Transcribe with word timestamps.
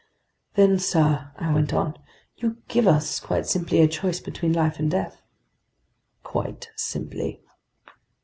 "Then, 0.55 0.79
sir," 0.79 1.31
I 1.37 1.53
went 1.53 1.75
on, 1.75 1.95
"you 2.37 2.57
give 2.67 2.87
us, 2.87 3.19
quite 3.19 3.45
simply, 3.45 3.81
a 3.81 3.87
choice 3.87 4.19
between 4.19 4.51
life 4.51 4.79
and 4.79 4.89
death?" 4.89 5.21
"Quite 6.23 6.69
simply." 6.75 7.43